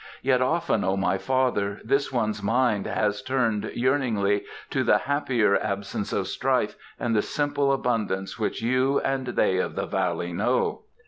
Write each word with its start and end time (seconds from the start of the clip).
Yet 0.23 0.41
often, 0.41 0.83
O 0.83 0.97
my 0.97 1.19
father, 1.19 1.79
this 1.83 2.11
one's 2.11 2.41
mind 2.41 2.87
has 2.87 3.21
turned 3.21 3.65
yearningly 3.75 4.45
to 4.71 4.83
the 4.83 4.97
happier 4.97 5.55
absence 5.55 6.11
of 6.11 6.27
strife 6.27 6.75
and 6.99 7.15
the 7.15 7.21
simple 7.21 7.71
abundance 7.71 8.39
which 8.39 8.63
you 8.63 8.99
and 9.01 9.27
they 9.27 9.57
of 9.59 9.75
the 9.75 9.85
valley 9.85 10.33
know." 10.33 10.81